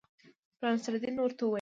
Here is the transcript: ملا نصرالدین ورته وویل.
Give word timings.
ملا 0.59 0.69
نصرالدین 0.75 1.15
ورته 1.19 1.41
وویل. 1.43 1.49